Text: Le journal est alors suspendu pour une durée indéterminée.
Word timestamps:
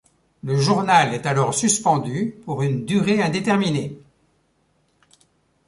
Le 0.43 0.57
journal 0.57 1.13
est 1.13 1.27
alors 1.27 1.53
suspendu 1.53 2.33
pour 2.43 2.63
une 2.63 2.85
durée 2.87 3.21
indéterminée. 3.21 3.99